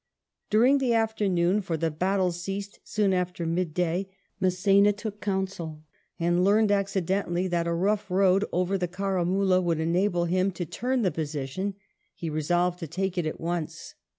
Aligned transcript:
During 0.49 0.79
the 0.79 0.95
afternoon, 0.95 1.61
for 1.61 1.77
the 1.77 1.91
battle 1.91 2.31
ceased 2.31 2.79
soon 2.83 3.13
after 3.13 3.45
midday, 3.45 4.09
Mass^na 4.41 4.97
took 4.97 5.21
council, 5.21 5.83
and 6.19 6.43
learning 6.43 6.71
accidentally 6.71 7.47
that 7.49 7.67
a 7.67 7.73
rough 7.75 8.09
road 8.09 8.43
over 8.51 8.79
the 8.79 8.87
Caramula 8.87 9.61
would 9.61 9.79
enable 9.79 10.25
him 10.25 10.49
to 10.53 10.65
turn 10.65 11.03
the 11.03 11.11
position, 11.11 11.75
he 12.15 12.31
resolved 12.31 12.79
to 12.79 12.87
take 12.87 13.15
it 13.15 13.27
at 13.27 13.39
once. 13.39 13.93